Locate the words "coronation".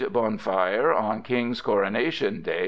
1.61-2.41